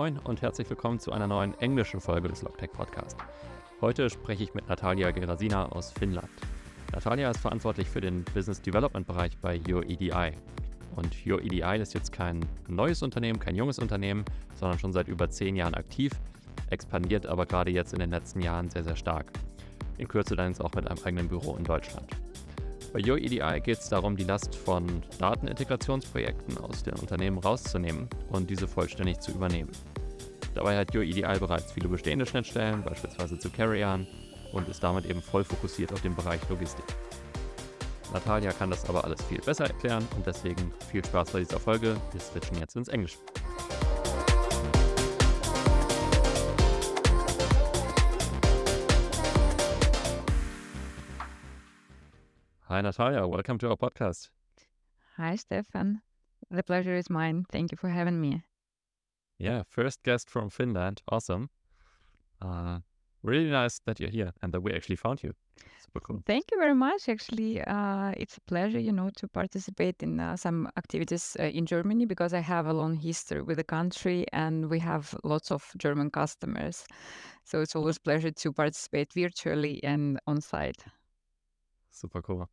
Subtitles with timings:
[0.00, 3.18] Moin und herzlich willkommen zu einer neuen englischen Folge des Logtech Podcast.
[3.82, 6.30] Heute spreche ich mit Natalia Gerasina aus Finnland.
[6.94, 10.32] Natalia ist verantwortlich für den Business Development Bereich bei YourEDI.
[10.96, 14.24] Und YourEDI ist jetzt kein neues Unternehmen, kein junges Unternehmen,
[14.54, 16.12] sondern schon seit über zehn Jahren aktiv,
[16.70, 19.30] expandiert aber gerade jetzt in den letzten Jahren sehr, sehr stark.
[19.98, 22.06] In Kürze dann jetzt auch mit einem eigenen Büro in Deutschland.
[22.92, 24.84] Bei YourEDI geht es darum, die Last von
[25.18, 29.70] Datenintegrationsprojekten aus den Unternehmen rauszunehmen und diese vollständig zu übernehmen.
[30.54, 34.06] Dabei hat YourEDI bereits viele bestehende Schnittstellen, beispielsweise zu Carrion,
[34.52, 36.84] und ist damit eben voll fokussiert auf den Bereich Logistik.
[38.12, 41.96] Natalia kann das aber alles viel besser erklären und deswegen viel Spaß bei dieser Folge.
[42.10, 43.18] Wir switchen jetzt ins Englische.
[52.68, 53.26] Hi, Natalia.
[53.28, 54.30] Welcome to our podcast.
[55.16, 56.02] Hi, Stefan.
[56.50, 57.44] The pleasure is mine.
[57.52, 58.42] Thank you for having me.
[59.40, 61.02] Yeah, first guest from Finland.
[61.08, 61.48] Awesome.
[62.42, 62.80] Uh,
[63.22, 65.32] really nice that you're here and that we actually found you.
[65.78, 66.22] Super cool.
[66.26, 67.08] Thank you very much.
[67.08, 71.64] Actually, uh, it's a pleasure, you know, to participate in uh, some activities uh, in
[71.64, 75.72] Germany because I have a long history with the country and we have lots of
[75.78, 76.84] German customers.
[77.44, 80.84] So it's always a pleasure to participate virtually and on site.
[81.90, 82.48] Super cool.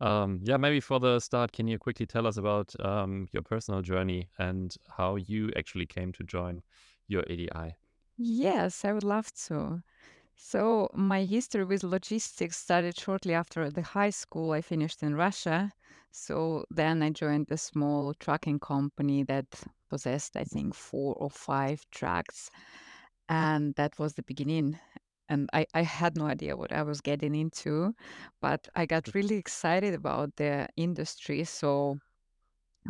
[0.00, 3.82] Um, yeah, maybe for the start, can you quickly tell us about um, your personal
[3.82, 6.62] journey and how you actually came to join
[7.10, 7.48] Youredi?
[8.16, 9.82] Yes, I would love to.
[10.36, 15.72] So, my history with logistics started shortly after the high school I finished in Russia.
[16.12, 19.46] So, then I joined a small trucking company that
[19.90, 22.50] possessed, I think, four or five trucks.
[23.28, 24.78] And that was the beginning
[25.28, 27.94] and I, I had no idea what I was getting into,
[28.40, 31.44] but I got really excited about the industry.
[31.44, 31.98] So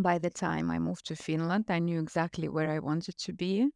[0.00, 3.70] by the time I moved to Finland, I knew exactly where I wanted to be.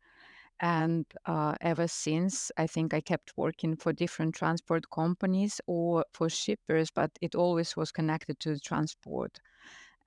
[0.60, 6.28] And uh, ever since, I think I kept working for different transport companies or for
[6.30, 9.40] shippers, but it always was connected to the transport.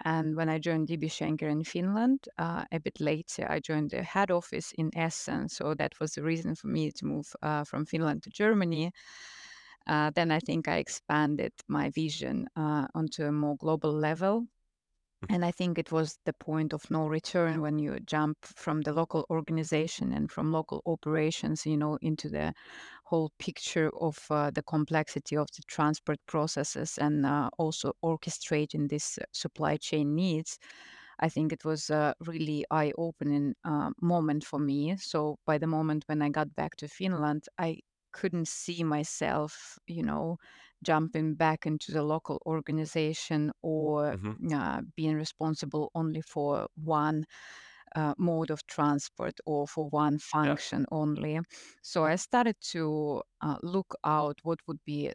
[0.03, 4.03] And when I joined DB Schenker in Finland, uh, a bit later, I joined the
[4.03, 5.49] head office in Essen.
[5.49, 8.91] So that was the reason for me to move uh, from Finland to Germany.
[9.87, 14.47] Uh, then I think I expanded my vision uh, onto a more global level.
[15.29, 18.93] And I think it was the point of no return when you jump from the
[18.93, 22.53] local organization and from local operations, you know, into the
[23.05, 29.19] whole picture of uh, the complexity of the transport processes and uh, also orchestrating this
[29.31, 30.59] supply chain needs.
[31.19, 34.97] I think it was a really eye-opening uh, moment for me.
[34.97, 37.79] So by the moment when I got back to Finland, I
[38.11, 40.37] couldn't see myself, you know,
[40.83, 47.25] jumping back into the local organization or hmm uh, being responsible only for one
[47.95, 50.57] uh, mode of transport or for one Yeah.
[50.57, 51.39] function only.
[51.81, 55.11] So I started to uh, look out what would be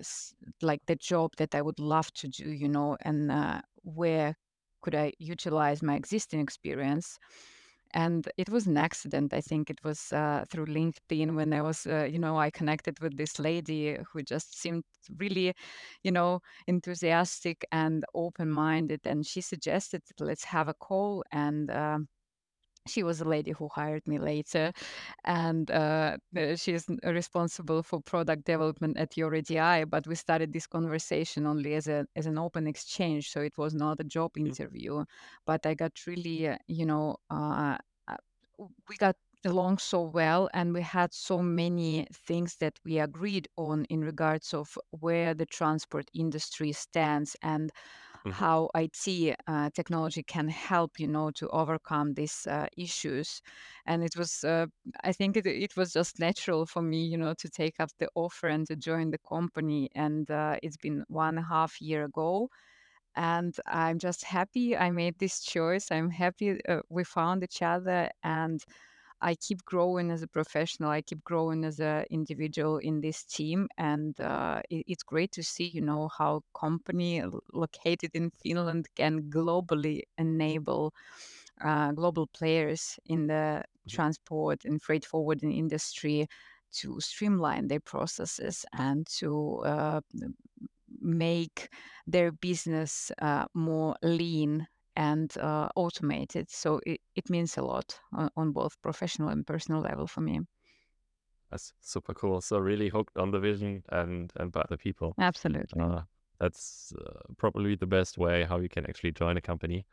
[0.62, 4.36] like the job that I would love to do, you know, and uh, where
[4.82, 7.19] could I utilize my existing experience.
[7.92, 9.34] And it was an accident.
[9.34, 13.00] I think it was uh, through LinkedIn when I was, uh, you know, I connected
[13.00, 14.84] with this lady who just seemed
[15.16, 15.54] really,
[16.04, 19.00] you know, enthusiastic and open minded.
[19.04, 21.24] And she suggested, let's have a call.
[21.32, 22.08] And um
[22.86, 24.72] she was a lady who hired me later,
[25.24, 29.88] and uh, uh, she is responsible for product development at Youredi.
[29.88, 33.74] But we started this conversation only as a as an open exchange, so it was
[33.74, 34.46] not a job Mhm.
[34.48, 35.04] interview.
[35.46, 38.16] But I got really, uh, you know, uh, uh,
[38.88, 43.84] we got along so well, and we had so many things that we agreed on
[43.86, 47.70] in regards of where the transport industry stands and
[48.25, 48.44] Mhm.
[48.44, 53.42] how IT uh, technology can help, you know, to overcome these uh, issues.
[53.86, 54.66] And it was, uh,
[55.03, 58.08] I think it, it was just natural for me, you know, to take up the
[58.14, 59.91] offer and to join the company.
[59.94, 62.49] And uh, it's been one and a half year ago.
[63.17, 65.90] And I'm just happy I made this choice.
[65.90, 68.64] I'm happy uh, we found each other and
[69.22, 70.90] I keep growing as a professional.
[70.90, 75.43] I keep growing as an individual in this team, and uh, it, it's great to
[75.43, 77.22] see, you know, how company
[77.52, 80.94] located in Finland can globally enable
[81.61, 83.93] uh, global players in the Mhm.
[83.96, 86.26] transport and freight forwarding industry
[86.72, 90.00] to streamline their processes and to uh,
[91.00, 91.69] make
[92.06, 96.50] their business uh, more lean and uh, automated.
[96.50, 100.40] So it, it means a lot on, on both professional and personal level for me.
[101.50, 102.40] That's super cool.
[102.40, 105.14] So really hooked on the vision and and by the people.
[105.19, 105.82] Absolutely.
[105.82, 106.02] Uh,
[106.38, 109.84] that's uh, probably the best way how you can actually join a company,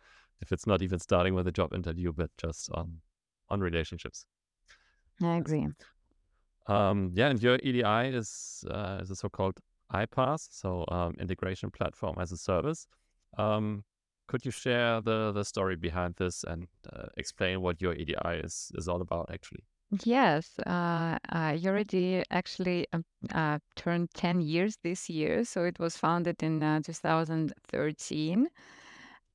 [0.42, 3.02] if it's not even starting with a job interview, but just on
[3.50, 4.26] on relationships.
[5.22, 5.68] I agree.
[6.68, 9.60] Um, yeah, and Youredi is uh, is a so-called
[9.94, 12.88] iPaaS, so um, integration platform as a service.
[13.38, 13.84] Um,
[14.28, 18.16] could you share the the story behind this and uh, explain what Youredi
[18.46, 19.64] is is all about actually?
[20.04, 21.58] Yes, uh, uh,
[22.30, 25.46] actually um, uh, turned 10 years this year.
[25.46, 28.48] So it was founded in uh, 2013.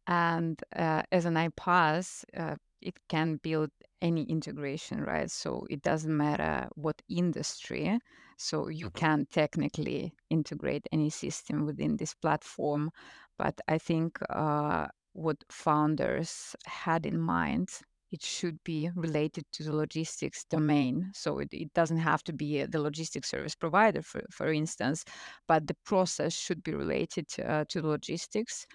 [0.06, 3.70] And uh, as an iPaaS, uh, it can build
[4.02, 5.30] any integration, right?
[5.30, 8.00] So it doesn't matter what industry.
[8.36, 8.96] So you Mhm.
[8.96, 12.90] can technically integrate any system within this platform.
[13.38, 17.70] But I think uh, what founders had in mind,
[18.10, 21.10] it should be related to the logistics domain.
[21.14, 25.04] So it, it doesn't have to be uh, the logistics service provider, for, for instance,
[25.48, 28.66] but the process should be related uh, to logistics.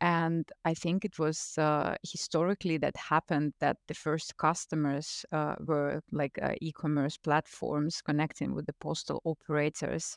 [0.00, 6.02] And I think it was uh, historically that happened that the first customers uh, were
[6.12, 10.16] like uh, e commerce platforms connecting with the postal operators.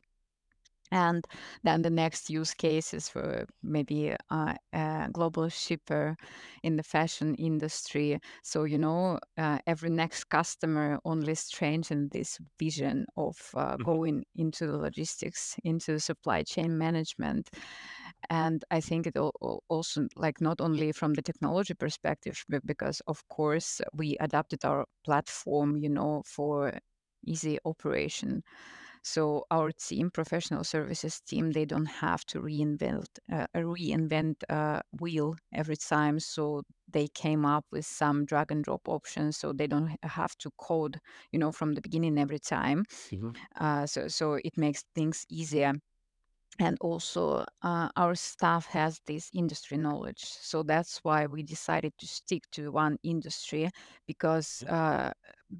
[0.89, 1.27] And
[1.63, 6.15] then the next use cases were maybe uh, a global shipper
[6.63, 8.19] in the fashion industry.
[8.41, 13.83] So, you know, uh, every next customer only strengthened this vision of uh, Mhm.
[13.83, 17.49] going into the logistics, into the supply chain management.
[18.29, 22.65] And I think it al- al- also, like, not only from the technology perspective, but
[22.65, 26.79] because, of course, we adapted our platform, you know, for
[27.25, 28.43] easy operation
[29.03, 35.35] so our team, professional services team, they don't have to reinvent uh, reinvent uh, wheel
[35.53, 36.19] every time.
[36.19, 40.51] So they came up with some drag and drop options, so they don't have to
[40.57, 40.99] code,
[41.31, 42.85] you know, from the beginning every time.
[43.11, 43.37] Mhm.
[43.55, 45.73] Uh, so so it makes things easier.
[46.59, 50.23] And also, uh, our staff has this industry knowledge.
[50.23, 53.69] So that's why we decided to stick to one industry
[54.07, 55.13] because uh,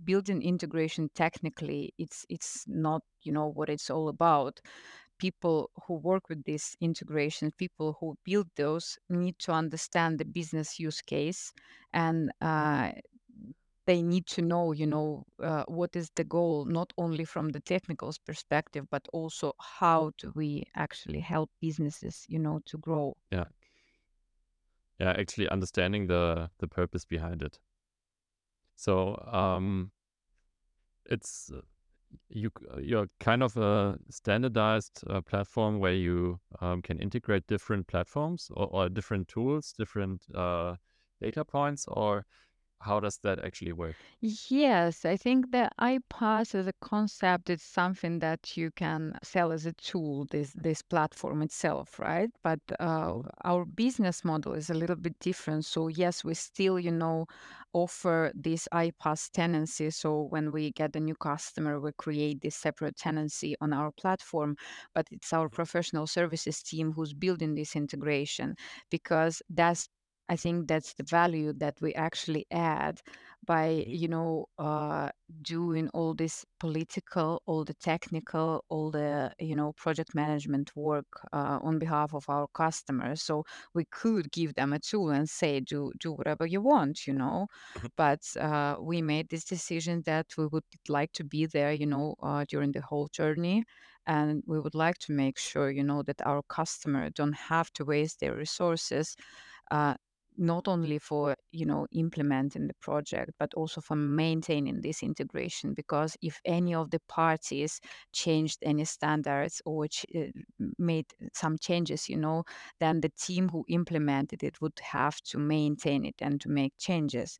[0.03, 4.59] building integration technically, it's it's not you know what it's all about.
[5.19, 10.79] People who work with this integration, people who build those, need to understand the business
[10.79, 11.53] use case,
[11.93, 12.91] and uh,
[13.87, 17.61] they need to know, you know, uh, what is the goal, not only from the
[17.61, 23.15] technical perspective, but also how do we actually help businesses, you know, to grow.
[23.31, 23.45] Yeah.
[24.99, 27.59] Yeah, actually understanding the the purpose behind it.
[28.75, 29.91] So, um,
[31.05, 31.61] it's uh,
[32.29, 37.87] you uh, you're kind of a standardized uh, platform where you um, can integrate different
[37.87, 40.75] platforms or, or different tools, different uh,
[41.21, 42.25] data points, or
[42.81, 44.05] how does that actually work?
[44.21, 49.65] Yes, I think the iPaaS as a concept is something that you can sell as
[49.65, 52.29] a tool, this this platform itself, right?
[52.43, 53.27] But uh, Mhm.
[53.43, 55.65] our business model is a little bit different.
[55.65, 57.25] So yes, we still, you know,
[57.73, 59.89] offer this iPaaS tenancy.
[59.91, 64.55] So when we get a new customer, we create this separate tenancy on our platform.
[64.93, 68.55] But it's our professional services team who's building this integration
[68.89, 69.89] because that's
[70.29, 73.01] I think that's the value that we actually add
[73.45, 73.87] by, Mhm.
[73.87, 75.09] you know, uh,
[75.41, 81.59] doing all this political, all the technical, all the, you know, project management work uh,
[81.61, 83.21] on behalf of our customers.
[83.23, 87.13] So we could give them a tool and say, do do whatever you want, you
[87.13, 87.47] know.
[87.75, 87.87] Mhm.
[87.95, 92.15] But uh, we made this decision that we would like to be there, you know,
[92.21, 93.63] uh, during the whole journey.
[94.05, 97.85] And we would like to make sure, you know, that our customer don't have to
[97.85, 99.15] waste their resources
[99.71, 99.95] uh,
[100.37, 106.15] not only for you know implementing the project but also for maintaining this integration because
[106.21, 107.79] if any of the parties
[108.13, 110.27] changed any standards or ch- uh,
[110.77, 112.43] made some changes you know
[112.79, 117.39] then the team who implemented it would have to maintain it and to make changes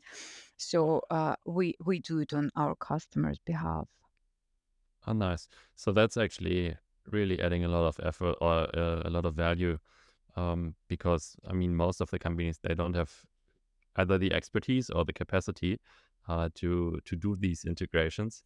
[0.57, 3.87] so uh, we we do it on our customers behalf
[5.05, 5.47] Oh, nice.
[5.75, 9.79] So that's actually really adding a lot of effort or uh, a lot of value
[10.37, 13.11] um, because I mean most of the companies they don't have
[13.97, 15.79] either the expertise or the capacity
[16.27, 18.43] uh, to to do these integrations,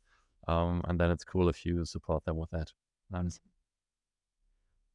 [0.48, 2.72] um, and then it's cool if you support them with that.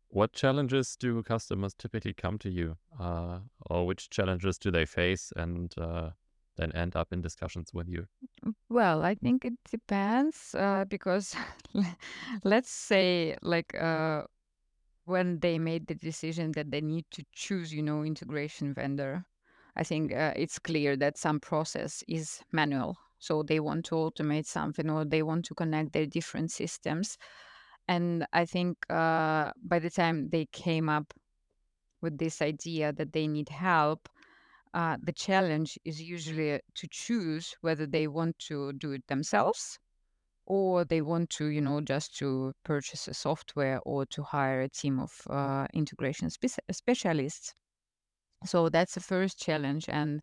[0.08, 5.32] What challenges do customers typically come to you, uh, or which challenges do they face
[5.36, 6.10] and uh,
[6.56, 8.06] then end up in discussions with you?
[8.68, 11.34] Well, I think it depends uh, because
[12.44, 14.22] let's say like uh,
[15.06, 19.24] when they made the decision that they need to choose, you know, integration vendor,
[19.76, 22.96] I think uh, it's clear that some process is manual.
[23.18, 27.16] So they want to automate something or they want to connect their different systems.
[27.88, 31.14] And I think uh, by the time they came up
[32.02, 34.08] with this idea that they need help,
[34.74, 39.78] uh, the challenge is usually to choose whether they want to do it themselves
[40.46, 44.68] or they want to, you know, just to purchase a software or to hire a
[44.68, 47.54] team of uh, integration spe- specialists.
[48.44, 50.22] So that's the first challenge, and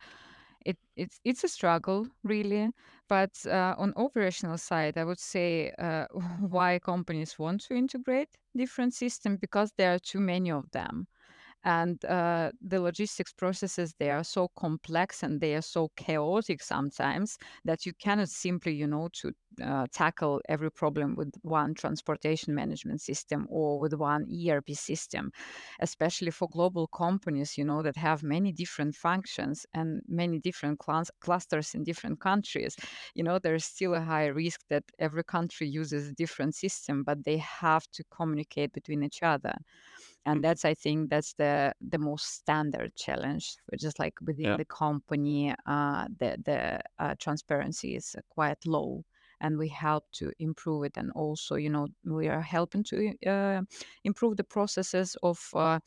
[0.65, 2.70] it, it's it's a struggle really.
[3.10, 6.08] But uh, on operational side, I would say uh,
[6.39, 11.08] why companies want to integrate different systems because there are too many of them
[11.63, 17.38] and uh, the logistics processes they are so complex and they are so chaotic sometimes
[17.65, 19.32] that you cannot simply you know to
[19.63, 25.32] uh, tackle every problem with one transportation management system or with one erp system
[25.79, 31.03] especially for global companies you know that have many different functions and many different cl-
[31.20, 32.75] clusters in different countries.
[33.15, 37.24] You know there's still a high risk that every country uses a different system but
[37.24, 39.53] they have to communicate between each other
[40.25, 44.58] and that's i think that's the the most standard challenge which is like within Yeah.
[44.58, 49.03] the company uh, the the uh, transparency is quite low
[49.44, 53.62] and we help to improve it and also you know we are helping to uh,
[54.04, 55.80] improve the processes of uh,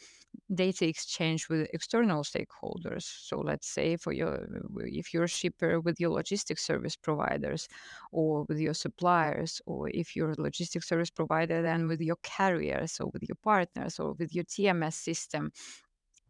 [0.55, 3.03] data exchange with external stakeholders.
[3.03, 4.47] So let's say for your
[4.85, 7.69] if you're a shipper with your logistics service providers
[8.13, 13.01] or with your suppliers or if you're a logistics service provider then with your carriers
[13.01, 15.51] or with your partners or with your tms system.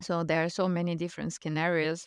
[0.01, 2.07] So there are so many different scenarios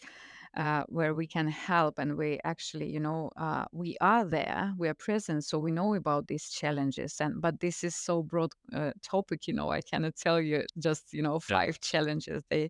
[0.57, 4.87] uh, where we can help and we actually you know uh, we are there we
[4.87, 8.91] are present so we know about these challenges and but this is so broad uh,
[9.03, 11.59] topic you know i cannot tell you just you know Yeah.
[11.59, 12.69] five challenges they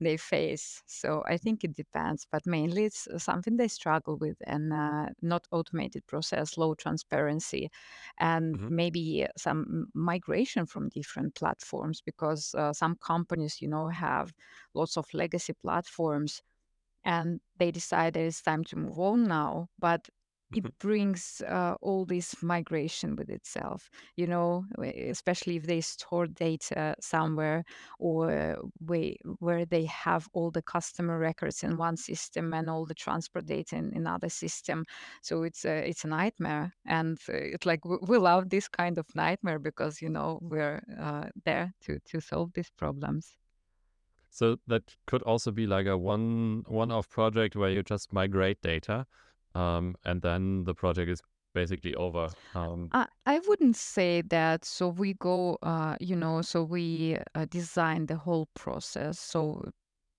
[0.00, 4.72] they face so i think it depends but mainly it's something they struggle with and
[4.72, 7.70] uh, not automated process low transparency
[8.18, 8.68] and Mhm.
[8.68, 14.32] maybe some migration from different platforms because uh, some companies you know have
[14.74, 16.42] lots of legacy platforms
[17.04, 20.08] and they decide that it's time to move on now but
[20.54, 26.94] it brings uh, all this migration with itself you know especially if they store data
[27.00, 27.62] somewhere
[27.98, 28.56] or
[29.38, 33.76] where they have all the customer records in one system and all the transport data
[33.76, 34.84] in another system.
[35.22, 38.98] So it's a it's a nightmare and uh, it's like we, we love this kind
[38.98, 43.36] of nightmare because you know we're uh, there to to solve these problems
[44.30, 49.06] So that could also be like a one one-off project where you just migrate data,
[49.54, 51.22] um, and then the project is
[51.54, 52.30] basically over.
[52.54, 54.64] Um, I, I wouldn't say that.
[54.64, 59.18] So we go, uh, you know, so we uh, design the whole process.
[59.18, 59.70] So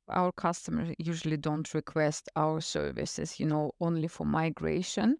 [0.09, 5.17] our customers usually don't request our services, you know, only for migration,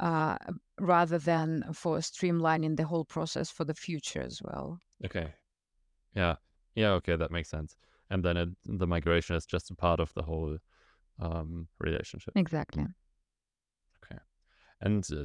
[0.00, 0.36] uh,
[0.80, 4.78] rather than for streamlining the whole process for the future as well.
[5.04, 5.34] okay.
[6.14, 6.36] Yeah.
[6.74, 6.90] Yeah.
[6.92, 7.16] Okay.
[7.16, 7.76] That makes sense.
[8.10, 10.58] And then it, the migration is just a part of the whole
[11.20, 12.34] um, relationship.
[12.36, 12.84] Exactly.
[14.04, 14.20] Okay,
[14.80, 15.24] and uh,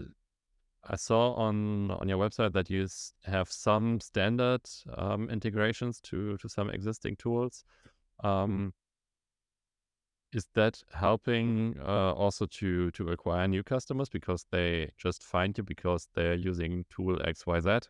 [0.84, 2.88] I saw on on your website that you
[3.26, 4.62] have some standard
[4.98, 7.64] um, integrations to to some existing tools.
[8.24, 8.74] Um,
[10.34, 15.64] is that helping uh, also to to acquire new customers because they just find you
[15.64, 17.88] because they're using tool XYZ,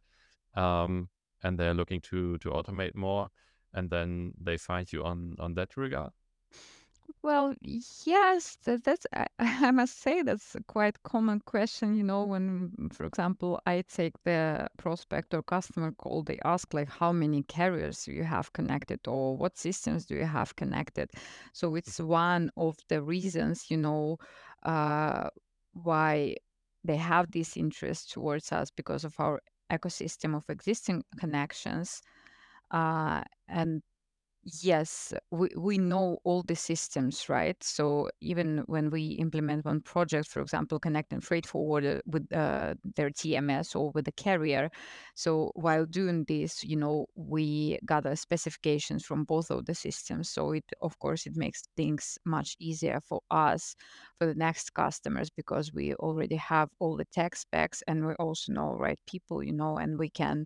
[0.55, 1.07] um,
[1.43, 3.29] and they're looking to to automate more,
[3.74, 6.12] and then they find you on on that regard?
[7.24, 11.96] Well, yes, that, that's, I, I must say that's a quite common question.
[11.96, 16.90] You know, when, for example, I take the prospect or customer call, they ask, like,
[16.90, 21.12] how many carriers you have connected or what systems do you have connected?
[21.54, 24.18] So it's one of the reasons, you know,
[24.63, 25.30] uh,
[25.74, 26.36] why
[26.84, 32.01] they have this interest towards us because of our ecosystem of existing connections.
[32.72, 33.82] Uh, and
[34.63, 37.63] Yes, we, we know all the systems, right?
[37.63, 43.12] So even when we implement one project, for example, connecting freight forwarder with uh, their
[43.12, 44.72] TMS or with the carrier.
[45.16, 50.30] So while doing this, you know, we gather specifications from both of the systems.
[50.30, 53.75] So it, of course, it makes things much easier for us,
[54.18, 58.54] for the next customers, because we already have all the tech specs and we also
[58.54, 60.46] know, right, people, you know, and we can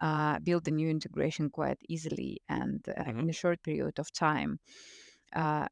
[0.00, 4.12] uh, build a new integration quite easily and uh, hmm in a short period of
[4.12, 4.58] time.
[5.34, 5.66] Uh,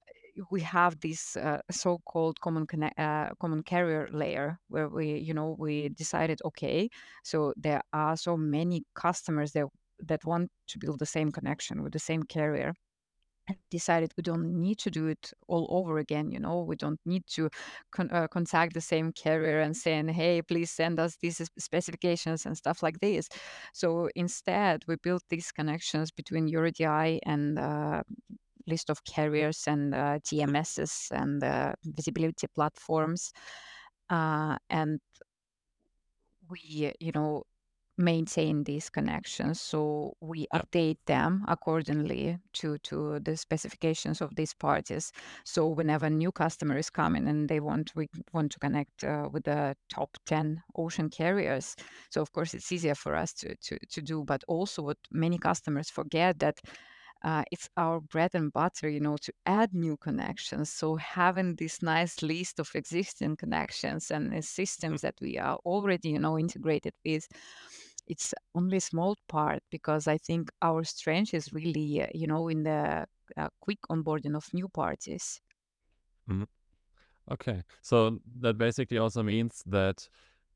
[0.51, 2.67] we have this uh, so-called common
[2.99, 6.91] uh, common carrier layer where we, you know, we decided, okay,
[7.23, 9.67] so there are so many customers that
[10.01, 12.75] that want to build the same connection with the same carrier
[13.71, 17.23] decided we don't need to do it all over again you know we don't need
[17.27, 17.51] to
[17.93, 22.57] con- uh, contact the same carrier and saying hey please send us these specifications and
[22.57, 23.29] stuff like this.
[23.73, 28.03] So instead we built these connections between Youredi and uh,
[28.67, 33.33] list of carriers and uh, TMSs and uh, visibility platforms,
[34.11, 35.01] uh, and
[36.51, 37.45] we, you know,
[37.97, 39.61] maintain these connections.
[39.61, 40.63] So we Yeah.
[40.63, 45.13] update them accordingly to to the specifications of these parties.
[45.45, 49.29] So whenever a new customer is coming and they want we want to connect uh,
[49.33, 51.77] with the top 10 ocean carriers,
[52.11, 54.25] so of course it's easier for us to to to do.
[54.25, 56.61] But also what many customers forget that
[57.23, 60.71] uh, it's our bread and butter, you know, to add new connections.
[60.71, 66.19] So having this nice list of existing connections and systems that we are already, you
[66.19, 67.27] know, integrated with,
[68.07, 72.49] it's only a small part because I think our strength is really, uh, you know,
[72.49, 73.07] in the
[73.37, 75.41] uh, quick onboarding of new parties.
[76.29, 76.47] Mhm.
[77.31, 77.63] Okay.
[77.83, 80.09] So that basically also means that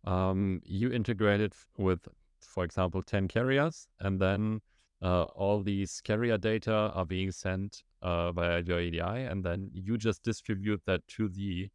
[0.05, 2.09] um, you integrated with,
[2.43, 4.61] for example, 10 carriers, and then
[5.03, 10.23] uh, all these carrier data are being sent uh, via Youredi, and then you just
[10.23, 11.71] distribute that to the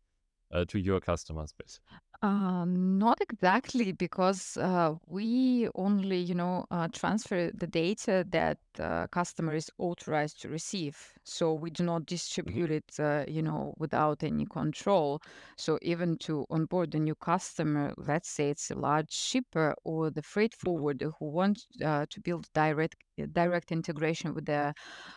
[0.52, 1.80] uh, to your customers base.
[2.24, 9.06] Uh, not exactly, because uh, we only, you know, uh, transfer the data that uh,
[9.08, 10.98] customer is authorized to receive.
[11.26, 12.06] So we do not
[12.46, 12.64] Mhm.
[12.64, 15.22] distribute it, uh, you know, without any control.
[15.58, 20.22] So even to onboard a new customer, let's say it's a large shipper or the
[20.24, 20.84] freight Mhm.
[20.84, 22.96] forwarder who wants uh, to build direct
[23.34, 24.74] direct integration with the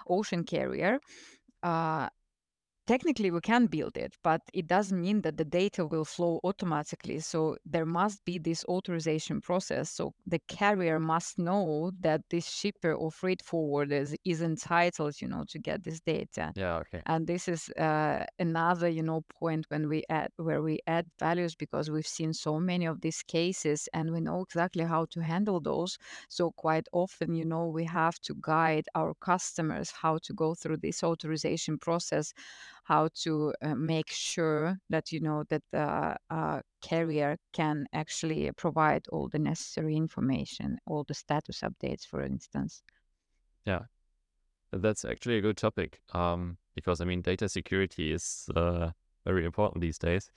[0.08, 0.98] ocean carrier.
[1.62, 2.08] Uh,
[2.86, 7.18] Technically, we can build it, but it doesn't mean that the data will flow automatically.
[7.18, 9.90] So there must be this authorization process.
[9.90, 15.26] So the carrier must know that this shipper or freight forwarder is, is entitled, you
[15.26, 16.52] know, to get this data.
[16.54, 16.76] Yeah.
[16.76, 17.02] Okay.
[17.06, 21.56] And this is uh, another, you know, point when we add where we add values
[21.56, 25.58] because we've seen so many of these cases and we know exactly how to handle
[25.58, 25.98] those.
[26.28, 30.76] So quite often, you know, we have to guide our customers how to go through
[30.76, 32.32] this authorization process
[32.86, 39.04] how to uh, make sure that you know that the uh, carrier can actually provide
[39.10, 42.84] all the necessary information, all the status updates, for instance.
[43.64, 43.82] Yeah.
[44.72, 48.90] That's actually a good topic um, because I mean, data security is uh,
[49.24, 50.30] very important these days,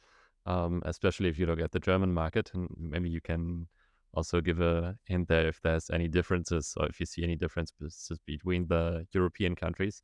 [0.47, 2.49] um, especially if you look at the German market.
[2.55, 3.67] And maybe you can
[4.15, 8.11] also give a hint there if there's any differences or if you see any differences
[8.25, 10.01] between the European countries.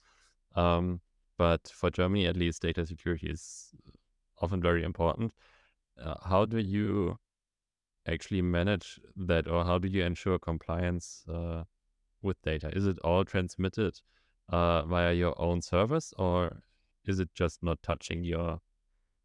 [0.55, 1.01] Um,
[1.37, 3.69] but for Germany, at least, data security is
[4.41, 5.33] often very important.
[6.01, 7.17] Uh, how do you
[8.07, 11.63] actually manage that, or how do you ensure compliance uh,
[12.21, 12.69] with data?
[12.75, 13.99] Is it all transmitted
[14.49, 16.61] uh, via your own servers, or
[17.05, 18.59] is it just not touching your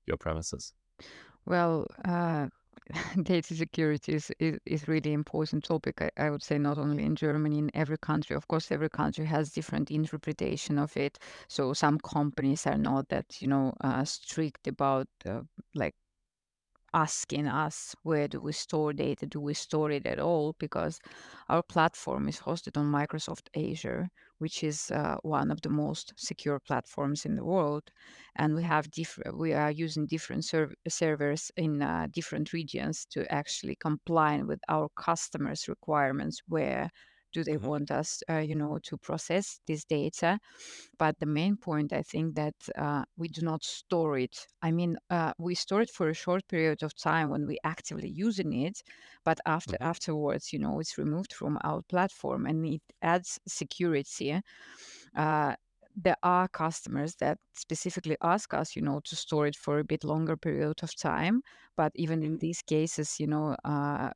[0.06, 0.72] your premises?
[1.46, 2.48] Well, uh,
[3.22, 6.00] data security is, is, is really important topic.
[6.02, 8.34] I, I would say not only in Germany, in every country.
[8.36, 11.18] Of course, every country has different interpretation of it.
[11.48, 15.42] So some companies are not that you know uh, strict about uh,
[15.74, 15.94] like
[16.92, 21.00] asking us where do we store data do we store it at all because
[21.48, 26.58] our platform is hosted on microsoft azure which is uh, one of the most secure
[26.58, 27.90] platforms in the world
[28.36, 33.30] and we have different we are using different serv- servers in uh, different regions to
[33.32, 36.90] actually comply with our customers requirements where
[37.32, 37.70] do they Mhm.
[37.70, 40.38] want us uh, you know to process this data
[40.98, 44.46] but the main point, I think that uh, we do not store it.
[44.62, 48.08] I mean, uh, we store it for a short period of time when we actively
[48.08, 48.82] using it,
[49.24, 49.80] but after Mhm.
[49.80, 54.40] afterwards, you know, it's removed from our platform and it adds security.
[55.14, 55.54] Uh,
[55.96, 60.04] there are customers that specifically ask us, you know, to store it for a bit
[60.04, 61.42] longer period of time.
[61.76, 64.10] But even in these cases, you know, uh,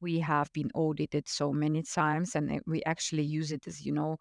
[0.00, 4.16] we have been audited so many times and we actually use it as, you know,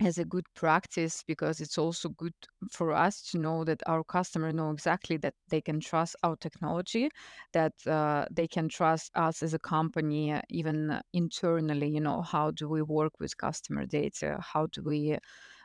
[0.00, 2.34] as a good practice because it's also good
[2.70, 7.08] for us to know that our customer know exactly that they can trust our technology
[7.52, 12.50] that uh, they can trust us as a company uh, even internally you know how
[12.50, 15.16] do we work with customer data how do we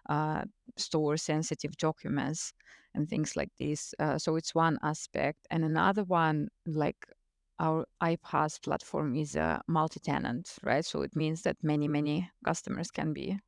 [0.10, 0.44] uh,
[0.78, 2.54] store sensitive documents
[2.94, 5.40] and things like this uh, so it's one aspect.
[5.52, 7.06] And another one like
[7.60, 10.86] our iPaaS platform is a multi-tenant, right?
[10.86, 13.40] So it means that many, many customers can be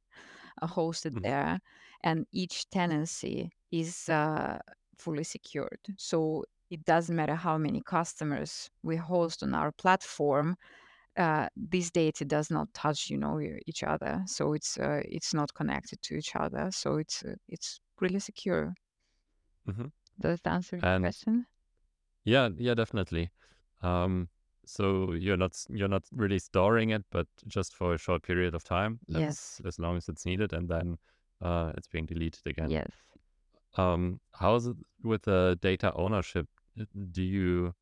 [0.61, 1.23] uh, hosted Mhm.
[1.23, 1.59] there,
[2.03, 4.59] and each tenancy is uh,
[4.97, 5.79] fully secured.
[5.97, 10.57] So it doesn't matter how many customers we host on our platform.
[11.17, 14.23] Uh, this data does not touch, you know, each other.
[14.27, 16.69] So it's uh, it's not connected to each other.
[16.71, 18.75] So it's uh, it's really secure.
[19.65, 19.89] Mhm.
[20.19, 21.47] Does that answer your And question?
[22.23, 23.29] yeah, yeah, definitely.
[23.81, 24.29] Um,
[24.65, 28.63] so you're not you're not really storing it, but just for a short period of
[28.63, 29.61] time, Yes.
[29.65, 30.97] as long as it's needed, and then
[31.41, 32.69] uh, it's being deleted again.
[32.69, 32.91] Yes.
[33.77, 36.47] Um, how is it with the data ownership?
[37.11, 37.73] Do you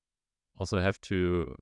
[0.58, 1.56] also have to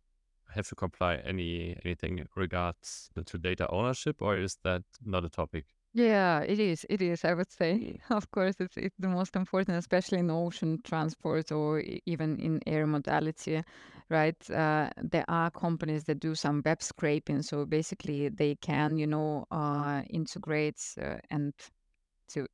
[0.53, 5.65] have to comply any anything regards to data ownership, or is that not a topic?
[5.97, 6.85] Yeah, it is.
[6.89, 7.23] It is.
[7.23, 11.79] I would say, of course, it's it's the most important, especially in ocean transport or
[11.79, 13.63] e- even in air modality,
[14.09, 14.35] right?
[14.51, 19.45] Uh, there are companies that do some web scraping, so basically they can, you know,
[19.51, 21.53] uh, integrate uh, and
[22.29, 22.47] to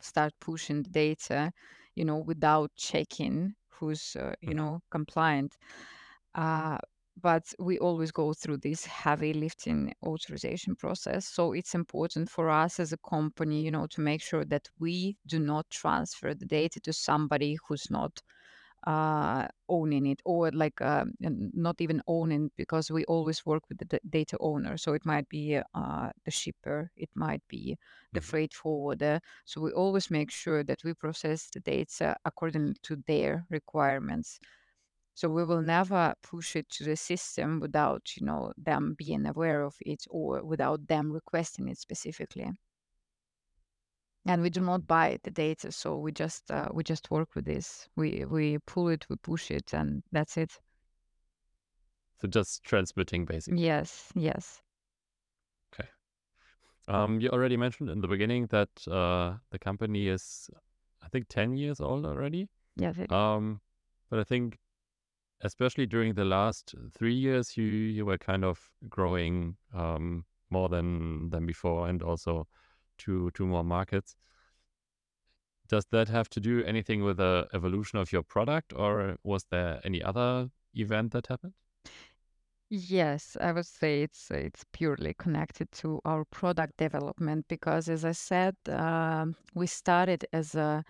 [0.00, 1.52] start pushing the data,
[1.96, 4.56] you know, without checking who's, uh, you Mhm.
[4.56, 5.56] know, compliant.
[6.34, 6.78] Uh,
[7.16, 11.26] but we always go through this heavy lifting authorization process.
[11.26, 15.16] So it's important for us as a company, you know, to make sure that we
[15.26, 18.22] do not transfer the data to somebody who's not
[18.86, 23.86] uh, owning it or like uh, not even owning because we always work with the
[23.86, 24.76] d- data owner.
[24.76, 27.78] So it might be uh, the shipper, it might be
[28.12, 28.24] the Mhm.
[28.30, 29.20] freight forwarder.
[29.46, 34.38] So we always make sure that we process the data according to their requirements.
[35.14, 39.62] So we will never push it to the system without, you know, them being aware
[39.62, 42.50] of it or without them requesting it specifically.
[44.26, 47.44] And we do not buy the data, so we just uh, we just work with
[47.44, 47.88] this.
[47.94, 50.58] We we pull it, we push it, and that's it.
[52.20, 53.60] So just transmitting basically.
[53.62, 54.62] Yes, yes,
[55.74, 55.88] Okay.
[56.88, 60.50] Um, you already mentioned in the beginning that uh, the company is,
[61.02, 62.48] I think, 10 years old already.
[62.76, 62.98] yes.
[62.98, 63.60] It, Um,
[64.10, 64.58] but I think
[65.42, 71.30] especially during the last three years, you you were kind of growing um, more than
[71.30, 72.46] than before, and also
[72.98, 74.16] to to more markets.
[75.68, 79.80] Does that have to do anything with the evolution of your product, or was there
[79.84, 81.54] any other event that happened?
[82.70, 88.12] yes, I would say it's it's purely connected to our product development because, as I
[88.12, 90.84] said, um, we started as a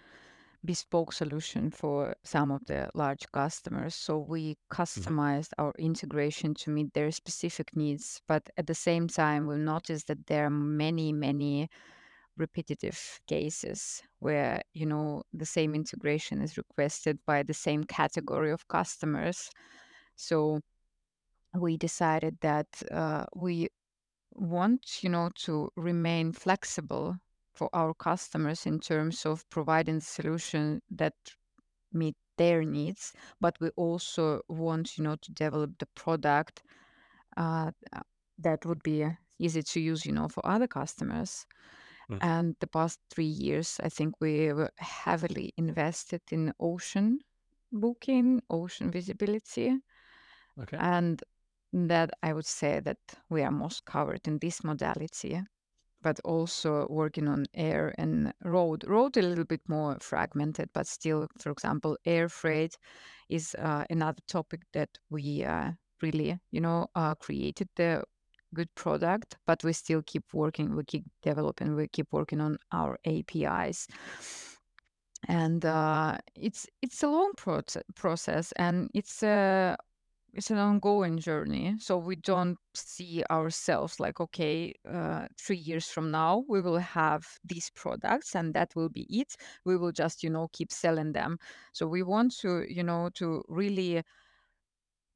[0.64, 3.94] bespoke solution for some of the large customers.
[3.94, 4.57] So we
[4.96, 5.18] Mhm.
[5.18, 8.22] customized our integration to meet their specific needs.
[8.27, 11.68] But at the same time, we noticed that there are many, many
[12.37, 18.68] repetitive cases where, you know, the same integration is requested by the same category of
[18.68, 19.50] customers.
[20.16, 20.61] So
[21.55, 23.68] we decided that uh, we
[24.33, 27.16] want, you know, to remain flexible
[27.54, 31.14] for our customers in terms of providing solution that
[31.92, 36.62] meet their needs, but we also want, you know, to develop the product
[37.36, 38.00] uh, uh,
[38.38, 39.06] that would be
[39.38, 41.46] easy to use, you know, for other customers.
[42.10, 42.18] Mm.
[42.20, 47.20] And the past three years, I think we were heavily invested in ocean
[47.72, 49.78] booking, ocean visibility,
[50.60, 50.76] Okay.
[50.78, 51.22] and
[51.72, 55.42] that I would say that we are most covered in this modality
[56.04, 58.84] but also working on air and road.
[58.86, 62.76] Road a little bit more fragmented, but still, for example, air freight
[63.30, 68.04] is uh, another topic that we uh, really, you know, uh, created the
[68.52, 72.98] good product, but we still keep working, we keep developing, we keep working on our
[73.06, 73.88] APIs.
[75.26, 79.78] And uh, it's it's a long proce- process, and it's a
[80.34, 86.10] it's an ongoing journey so we don't see ourselves like okay uh, three years from
[86.10, 89.36] now we will have these products and that will be it.
[89.64, 91.38] We will just you know keep selling them.
[91.72, 94.02] So we want to you know to really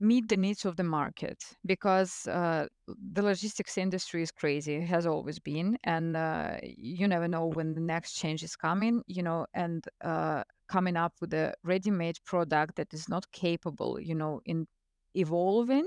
[0.00, 2.66] meet the needs of the market because uh,
[3.12, 7.80] the logistics industry is crazy has always been and uh, you never know when the
[7.80, 12.94] next change is coming you know and uh, coming up with a ready-made product that
[12.94, 14.68] is not capable you know in
[15.18, 15.86] evolving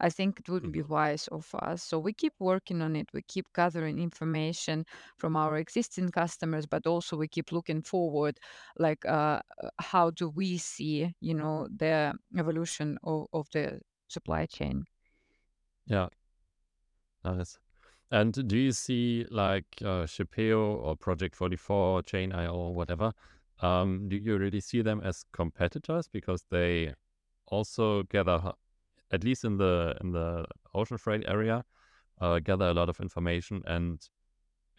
[0.00, 0.88] i think it wouldn't be Mhm.
[0.96, 4.84] wise of us so we keep working on it we keep gathering information
[5.18, 8.38] from our existing customers but also we keep looking forward
[8.78, 14.46] like uh, uh, how do we see you know the evolution of, of the supply
[14.46, 14.84] chain
[15.86, 16.08] Yeah.
[17.24, 17.58] Nice.
[18.10, 23.12] And do you see like uh, Shippeo or Project 44, or Chain IO, or whatever?
[23.60, 26.94] Um, do you really see them as competitors because they
[27.46, 28.54] also gather,
[29.12, 30.44] at least in the in the
[30.74, 31.64] ocean freight area,
[32.20, 34.00] uh, gather a lot of information and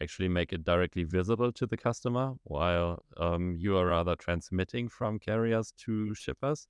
[0.02, 5.20] actually make it directly visible to the customer, while um, you are rather transmitting from
[5.20, 6.68] carriers to shippers.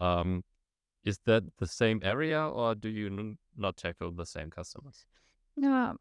[0.00, 0.42] Um,
[1.04, 5.04] is that the same area, or do you not tackle the same customers?
[5.56, 5.96] no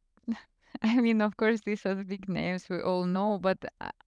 [0.83, 3.57] i mean of course these are the big names we all know but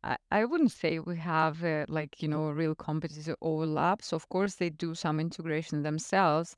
[0.02, 4.12] i, I wouldn't say we have uh, like you know real competitive overlaps.
[4.12, 6.54] Of course they do some integration themselves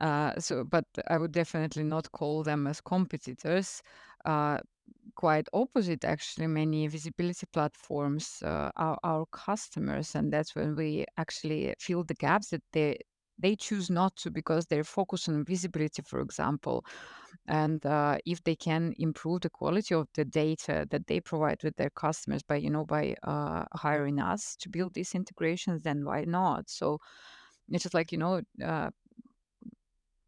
[0.00, 3.82] uh, so but i would definitely not call them as competitors
[4.24, 4.58] uh,
[5.14, 6.46] quite opposite actually.
[6.46, 12.50] Many visibility platforms uh, are our customers and that's when we actually fill the gaps
[12.50, 12.98] that they
[13.38, 16.84] they choose not to because they're focused on visibility for example
[17.48, 21.76] and uh, if they can improve the quality of the data that they provide with
[21.76, 26.24] their customers by you know by uh, hiring us to build these integrations then why
[26.24, 26.68] not?
[26.70, 26.98] So
[27.70, 28.90] it's just like you know uh,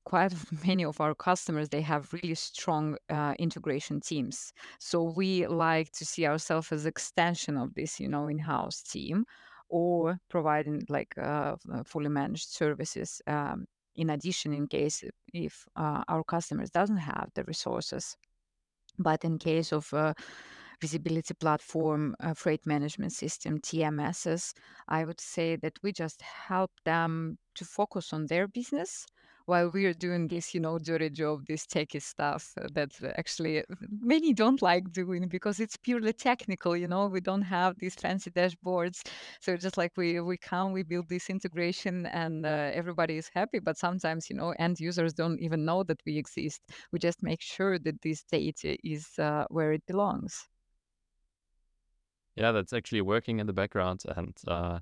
[0.05, 0.33] quite
[0.67, 4.53] many of our customers they have really strong uh, integration teams.
[4.79, 9.25] So we like to see ourselves as extension of this you know in-house team
[9.69, 13.67] or providing like uh, fully managed services um,
[13.99, 18.17] in addition in case if uh, our customers doesn't have the resources.
[18.99, 20.15] But in case of uh,
[20.81, 24.53] visibility platform uh, freight management system tmss
[24.89, 29.07] i would say that we just help them to focus on their business
[29.49, 33.61] while we are doing this, you know, dirty job, this techie stuff uh, that actually
[33.61, 37.95] uh, many don't like doing because it's purely technical, you know, we don't have these
[37.95, 39.09] fancy dashboards.
[39.41, 43.59] So just like we, we come, we build this integration and uh, everybody is happy.
[43.59, 46.61] But sometimes, you know, end users don't even know that we exist.
[46.93, 50.47] We just make sure that this data is uh, where it belongs.
[52.37, 54.81] Yeah, that's actually working in the background and uh,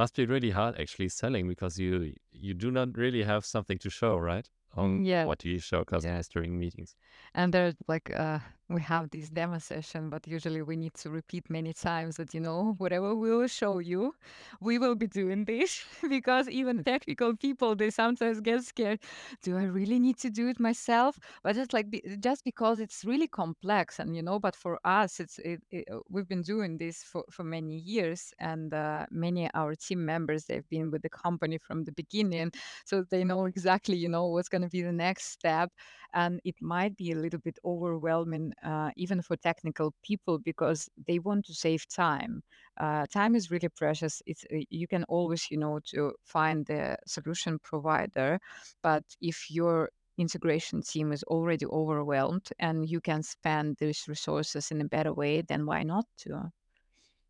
[0.00, 2.14] must be really hard actually selling because you
[2.46, 4.46] you do not really have something to show, right?
[4.82, 5.24] On Yeah.
[5.28, 6.90] what do you show customers during meetings?
[7.34, 8.38] And there's like uh,
[8.70, 12.40] we have this demo session, but usually we need to repeat many times that you
[12.40, 14.14] know whatever we will show you,
[14.60, 19.00] we will be doing this because even technical people they sometimes get scared.
[19.42, 21.18] Do I really need to do it myself?
[21.42, 21.88] But it's like
[22.20, 24.38] just because it's really complex, and you know.
[24.38, 28.32] But for us, it's it, it, uh, we've been doing this for for many years,
[28.38, 32.52] and uh, many our team members they've been with the company from the beginning,
[32.84, 35.72] so they know exactly you know what's going to be the next step
[36.12, 41.18] and it might be a little bit overwhelming uh, even for technical people because they
[41.18, 42.42] want to save time.
[42.78, 44.22] Uh, time is really precious.
[44.26, 48.40] It's uh, you can always you know to find the solution provider
[48.82, 54.80] but if your integration team is already overwhelmed and you can spend these resources in
[54.80, 56.50] a better way then why not to?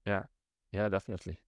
[0.07, 0.25] Yeah,
[0.73, 1.41] yeah, definitely.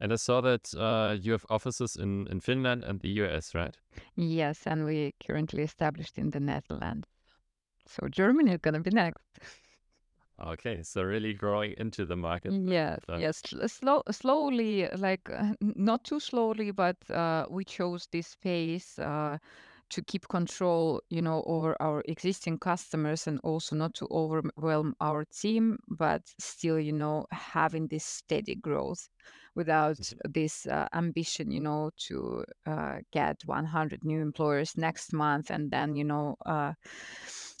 [0.00, 3.78] And I saw that uh, you have offices in in Finland and the US, right?
[4.16, 7.06] yes and we currently established in the netherlands
[7.86, 9.20] so germany is going to be next
[10.38, 12.54] Okay, so really growing into the market.
[12.54, 18.28] Yes, So, yes, slow, slowly, like uh, not too slowly, but uh, we chose this
[18.28, 19.38] space uh,
[19.90, 25.24] to keep control, you know, over our existing customers and also not to overwhelm our
[25.24, 29.08] team, but still, you know, having this steady growth
[29.54, 35.48] without mhm, this uh, ambition, you know, to uh, get 100 new employers next month
[35.50, 36.72] and then, you know, uh,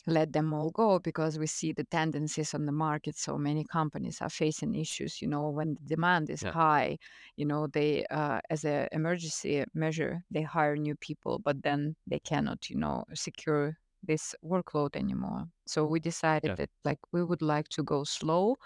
[0.06, 3.16] let them all go because we see the tendencies on the market.
[3.16, 6.98] So many companies are facing issues, you know, when the demand is yeah, high,
[7.36, 12.18] you know, they, uh, as an emergency measure, they hire new people, but then they
[12.18, 15.44] cannot, you know, secure this workload anymore.
[15.66, 16.54] So we decided yeah.
[16.56, 18.56] that like we would like to go slow,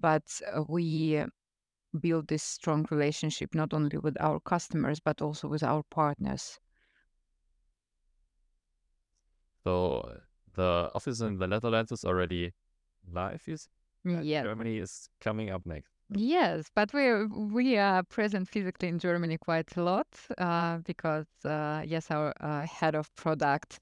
[0.00, 1.24] but uh, we
[2.00, 6.58] build this strong relationship not only with our customers but also with our partners.
[9.64, 10.18] So uh,
[10.54, 12.52] the office in the Netherlands is already
[13.10, 13.70] live, you said?
[14.04, 14.44] Yes.
[14.44, 15.92] Germany is coming up next.
[16.16, 20.06] Yes, but we we are present physically in Germany quite a lot
[20.38, 23.78] uh, because uh, yes, our uh, head of product,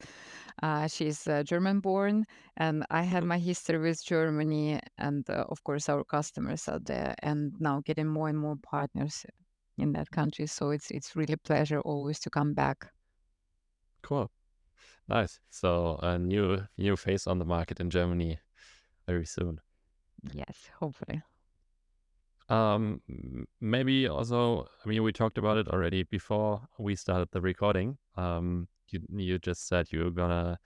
[0.63, 2.25] uh, she's uh, German born,
[2.57, 3.29] and I had Mhm.
[3.29, 8.07] my history with Germany, and uh, of course our customers are there, and now getting
[8.09, 9.27] more and more partners
[9.77, 10.47] in that country.
[10.47, 12.93] So it's it's really a pleasure always to come back.
[14.03, 14.31] Cool.
[15.12, 15.40] Nice.
[15.51, 18.38] So a new new face on the market in Germany
[19.07, 19.61] very soon.
[20.33, 21.22] Yes, hopefully.
[22.48, 23.03] Um,
[23.61, 27.98] maybe also, I mean, we talked about it already before we started the recording.
[28.16, 30.59] Um, you you just said you're gonna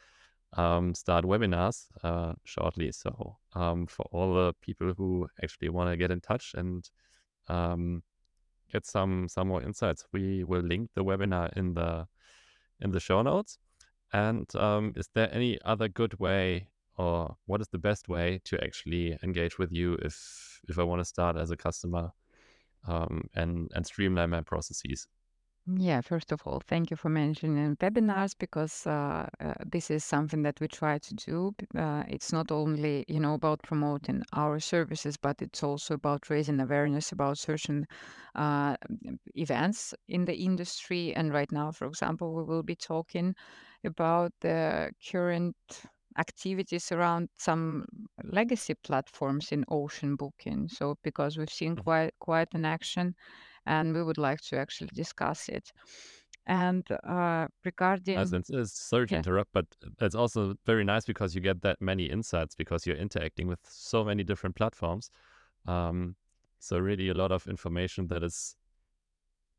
[0.53, 2.93] um start webinars uh shortly.
[2.93, 6.89] So um for all the people who actually want to get in touch and
[7.49, 8.05] um
[8.73, 12.07] get some some more insights, we will link the webinar in the
[12.81, 13.59] in the show notes.
[14.17, 18.65] And um, is there any other good way, or what is the best way to
[18.65, 22.13] actually engage with you if if I want to start as a customer
[22.89, 25.07] um, and and streamline my processes?
[25.69, 30.43] Yeah, first of all, thank you for mentioning webinars because uh, uh, this is something
[30.43, 31.57] that we try to do.
[31.77, 36.61] Uh, it's not only, you know, about promoting our services, but it's also about raising
[36.61, 37.85] awareness about certain
[38.37, 38.77] uh,
[39.35, 41.13] events in the industry.
[41.17, 43.35] And right now, for example, we will be talking
[43.83, 45.57] about the current
[46.19, 47.85] activities around some
[48.25, 50.69] legacy platforms in ocean booking.
[50.69, 51.83] So because we've seen Mhm.
[51.85, 53.15] quite quite an action,
[53.67, 55.73] and we would like to actually discuss it.
[56.47, 57.49] And uh,
[58.15, 59.67] As regarding in, uh, sorry to yeah, interrupt, but
[60.01, 64.05] it's also very nice because you get that many insights because you're interacting with so
[64.05, 65.11] many different platforms.
[65.67, 66.17] Um,
[66.59, 68.57] so really a lot of information that is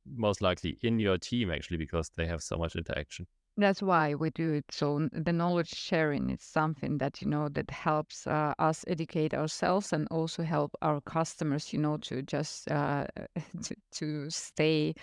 [0.05, 3.27] most likely in your team actually because they have so much interaction.
[3.57, 4.65] That's why we do it.
[4.71, 9.33] So n- the knowledge sharing is something that you know that helps uh, us educate
[9.33, 13.05] ourselves and also help our customers, you know, to just uh,
[13.63, 14.93] to, to stay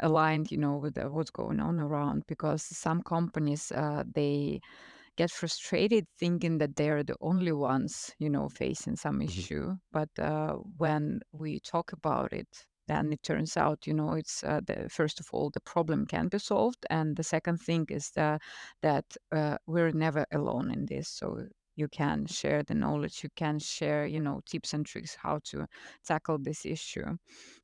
[0.00, 2.24] aligned, you know, with uh, what's going on around.
[2.26, 4.60] Because some companies uh, they
[5.16, 9.46] get frustrated thinking that they're the only ones, you know, facing some Mhm.
[9.46, 9.76] issue.
[9.92, 14.60] But uh, when we talk about it, then it turns out, you know, it's uh,
[14.66, 18.38] the first of all the problem can be solved, and the second thing is the,
[18.82, 21.08] that uh, we're never alone in this.
[21.08, 25.38] So you can share the knowledge, you can share, you know, tips and tricks how
[25.44, 25.66] to
[26.04, 27.16] tackle this issue.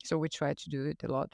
[0.05, 1.33] So we try to do it a lot.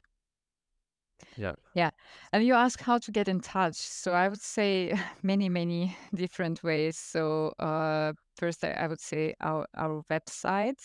[1.37, 1.52] Yeah.
[1.74, 1.90] Yeah.
[2.33, 3.76] And you ask how to get in touch.
[3.76, 6.96] So I would say many, many different ways.
[6.98, 10.81] So uh, first, I, would say our, our website,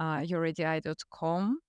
[0.00, 1.60] uh, youredi.com.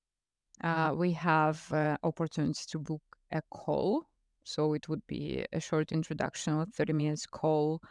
[0.63, 4.05] Uh, we have uh, opportunity to book a call.
[4.43, 7.81] So it would be a short introduction or 30 minutes call.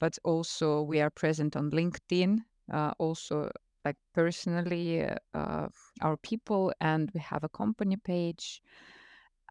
[0.00, 2.38] But also we are present on LinkedIn,
[2.72, 3.50] uh, also
[3.84, 5.68] like personally, uh, uh,
[6.02, 8.60] our people, and we have a company page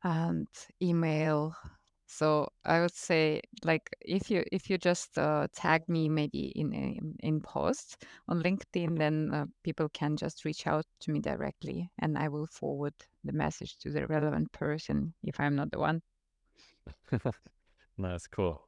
[0.03, 0.47] and
[0.81, 1.55] email.
[2.07, 6.71] So I would say, like, if you if you just uh, tag me maybe in
[6.73, 11.89] in, in post on LinkedIn, then uh, people can just reach out to me directly,
[11.99, 16.01] and I will forward the message to the relevant person if I'm not the one.
[17.97, 18.67] Nice, cool.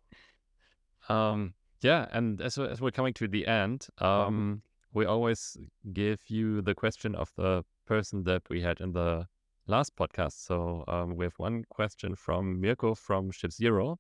[1.09, 4.61] Um, yeah, and as, as we're coming to the end, um,
[4.93, 5.57] we always
[5.93, 9.27] give you the question of the person that we had in the
[9.67, 10.45] last podcast.
[10.45, 13.97] So um, we have one question from Mirko from Ship Zero.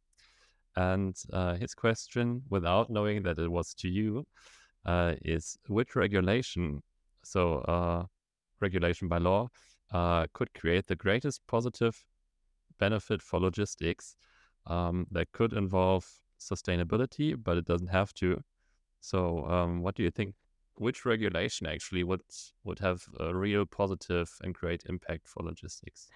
[0.75, 4.25] And uh, his question, without knowing that it was to you,
[4.85, 6.81] uh, is which regulation,
[7.23, 8.05] so uh,
[8.61, 9.47] regulation by law,
[9.91, 12.03] uh, could create the greatest positive
[12.79, 14.15] benefit for logistics
[14.67, 16.05] um, that could involve
[16.39, 18.41] sustainability, but it doesn't have to.
[19.01, 20.35] So, um, what do you think?
[20.77, 22.21] Which regulation actually would
[22.63, 26.11] would have a real positive and great impact for logistics?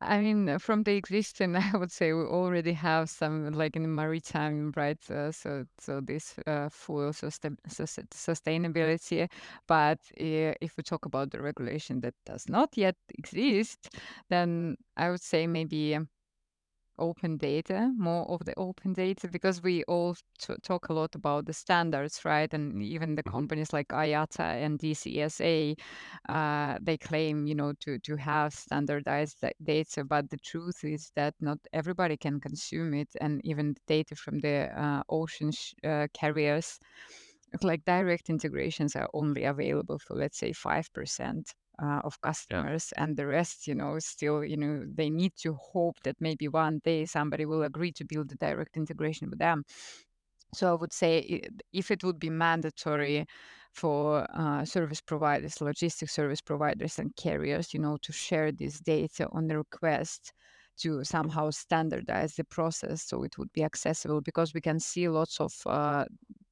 [0.00, 3.92] I mean, uh, from the existing, I would say we already have some, like in
[3.94, 4.98] maritime, right?
[5.10, 9.28] Uh, so, so this uh, full sustain, sus- sustainability.
[9.66, 13.88] But uh, if we talk about the regulation that does not yet exist,
[14.30, 15.98] then I would say maybe
[16.98, 21.46] open data, more of the open data, because we all t- talk a lot about
[21.46, 22.52] the standards, right?
[22.52, 23.32] And even the Mhm.
[23.36, 25.74] companies like IATA and DCSA,
[26.28, 31.34] uh, they claim, you know, to to have standardized data, but the truth is that
[31.40, 36.78] not everybody can consume it, and even data from the uh, ocean sh- uh, carriers,
[37.62, 42.28] like direct integrations, are only available for let's say five percent uh, of Yeah.
[42.28, 46.48] customers and the rest you know still you know they need to hope that maybe
[46.48, 49.64] one day somebody will agree to build a direct integration with them
[50.54, 53.26] so i would say if it would be mandatory
[53.72, 59.28] for uh, service providers logistic service providers and carriers you know to share this data
[59.32, 60.32] on the request
[60.76, 65.40] to somehow standardize the process so it would be accessible because we can see lots
[65.40, 66.04] of uh,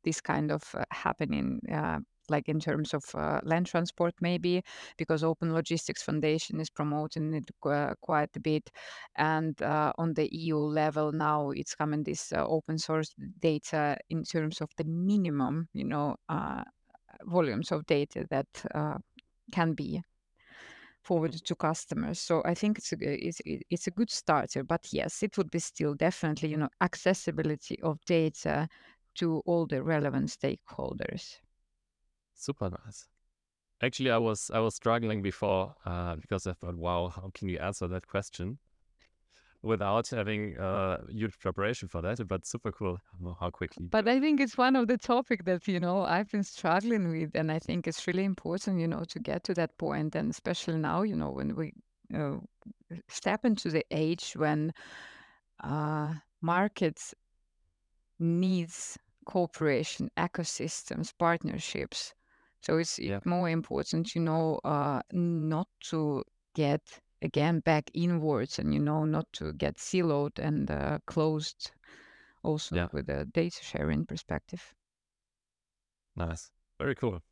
[0.04, 1.98] this kind of uh, happening uh,
[2.30, 4.62] like in terms of uh, land transport maybe
[4.96, 8.70] because open logistics foundation is promoting it qu- quite a bit.
[9.16, 14.24] And uh, on the eu level now it's coming this uh, open source data in
[14.24, 16.62] terms of the minimum you know uh,
[17.24, 18.98] volumes of data that uh,
[19.52, 20.02] can be
[21.02, 22.18] forwarded to customers.
[22.20, 25.58] So i think it's a, it's, it's a good starter but yes it would be
[25.58, 28.68] still definitely you know accessibility of data
[29.16, 31.36] to all the relevant stakeholders
[32.36, 33.08] Super nice.
[33.82, 37.58] Actually, I was I was struggling before uh, because I thought, wow, how can you
[37.58, 38.58] answer that question
[39.62, 42.26] without having uh, huge preparation for that?
[42.28, 42.98] But super cool
[43.40, 43.86] how quickly.
[43.90, 47.34] But I think it's one of the topic that, you know, I've been struggling with.
[47.34, 50.14] And I think it's really important, you know, to get to that point.
[50.14, 51.72] And especially now, you know, when we
[52.14, 52.36] uh,
[53.08, 54.72] step into the age when
[55.62, 57.14] uh, markets
[58.18, 62.14] needs cooperation, ecosystems, partnerships.
[62.62, 63.20] So it's Yeah.
[63.24, 69.32] more important, you know, uh, not to get again back inwards and, you know, not
[69.34, 71.72] to get siloed and uh, closed
[72.42, 72.88] also Yeah.
[72.92, 74.74] with a data sharing perspective.
[76.16, 76.50] Nice.
[76.78, 77.22] Very cool.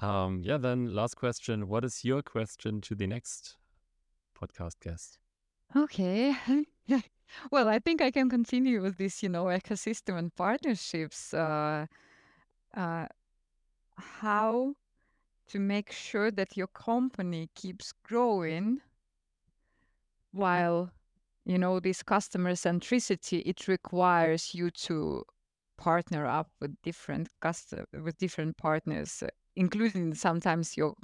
[0.00, 1.68] Um, yeah, then last question.
[1.68, 3.58] What is your question to the next
[4.36, 5.18] podcast guest?
[5.74, 6.34] Okay.
[7.50, 11.34] well, I think I can continue with this, you know, ecosystem and partnerships.
[11.34, 11.86] Uh,
[12.76, 13.06] uh,
[13.98, 14.74] how
[15.48, 18.80] to make sure that your company keeps growing
[20.32, 20.90] while,
[21.44, 25.24] you know, this customer centricity, it requires you to
[25.78, 30.94] partner up with different custom with different partners, uh, including sometimes your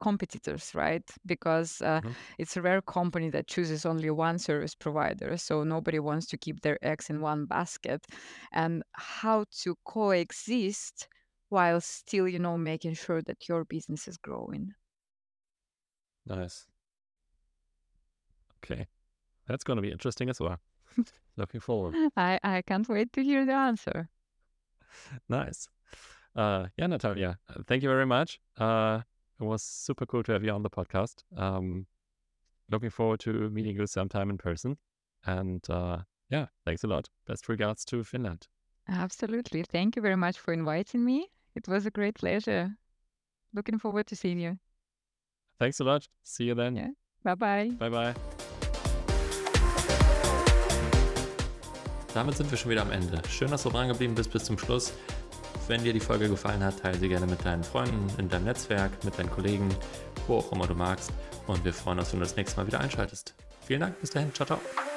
[0.00, 1.08] competitors, right?
[1.26, 2.16] Because uh, Mhm.
[2.38, 6.62] it's a rare company that chooses only one service provider, so nobody wants to keep
[6.62, 8.06] their eggs in one basket.
[8.52, 11.08] And how to coexist
[11.50, 14.72] while still, you know, making sure that your business is growing.
[16.26, 16.66] Nice.
[18.64, 18.86] Okay.
[19.46, 20.58] That's going to be interesting as well.
[21.36, 21.94] Looking forward.
[22.16, 24.08] I, I can't wait to hear the answer.
[25.28, 25.68] Nice.
[26.34, 28.40] Uh, yeah, Natalia, thank you very much.
[28.56, 29.00] Uh,
[29.40, 31.22] it was super cool to have you on the podcast.
[31.36, 31.86] Um,
[32.70, 34.78] looking forward to meeting you sometime in person.
[35.24, 35.98] And uh,
[36.28, 37.08] yeah, thanks a lot.
[37.26, 38.48] Best regards to Finland.
[38.88, 39.62] Absolutely.
[39.62, 41.28] Thank you very much for inviting me.
[41.54, 42.76] It was a great pleasure.
[43.52, 44.58] Looking forward to seeing you.
[45.58, 46.08] Thanks a lot.
[46.22, 46.76] See you then.
[46.76, 46.90] Yeah.
[47.22, 47.70] Bye bye.
[47.78, 48.14] Bye bye.
[52.14, 53.22] Damit sind wir schon wieder am Ende.
[53.28, 54.92] Schön, dass du dran geblieben bist bis zum Schluss.
[55.68, 59.04] Wenn dir die Folge gefallen hat, teile sie gerne mit deinen Freunden, in deinem Netzwerk,
[59.04, 59.68] mit deinen Kollegen,
[60.26, 61.12] wo auch immer du magst.
[61.46, 63.34] Und wir freuen uns, wenn du das nächste Mal wieder einschaltest.
[63.66, 64.89] Vielen Dank, bis dahin, ciao, ciao.